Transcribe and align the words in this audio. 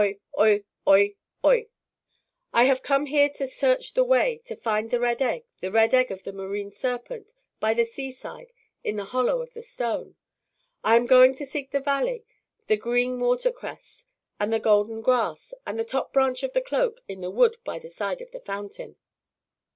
oi! 0.39 0.59
oi! 0.87 1.15
oi! 1.45 1.67
I 2.51 2.63
have 2.63 2.81
come 2.81 3.05
here 3.05 3.29
to 3.35 3.45
search 3.45 3.93
the 3.93 4.03
way, 4.03 4.41
To 4.45 4.55
find 4.55 4.89
the 4.89 4.99
red 4.99 5.21
egg; 5.21 5.43
The 5.59 5.69
red 5.69 5.93
egg 5.93 6.09
of 6.09 6.23
the 6.23 6.33
marine 6.33 6.71
serpent, 6.71 7.35
By 7.59 7.75
the 7.75 7.85
seaside, 7.85 8.51
in 8.83 8.95
the 8.95 9.03
hollow 9.03 9.43
of 9.43 9.53
the 9.53 9.61
stone. 9.61 10.15
I 10.83 10.95
am 10.95 11.05
going 11.05 11.35
to 11.35 11.45
seek 11.45 11.65
in 11.71 11.79
the 11.79 11.83
valley 11.85 12.23
The 12.65 12.77
green 12.77 13.19
water 13.19 13.51
cress, 13.51 14.07
and 14.39 14.51
the 14.51 14.57
golden 14.59 15.01
grass, 15.01 15.53
And 15.67 15.77
the 15.77 15.85
top 15.85 16.11
branch 16.13 16.41
of 16.41 16.53
the 16.53 16.65
oak, 16.75 17.01
In 17.07 17.21
the 17.21 17.29
wood 17.29 17.57
by 17.63 17.77
the 17.77 17.91
side 17.91 18.21
of 18.21 18.31
the 18.31 18.39
fountain. 18.39 18.95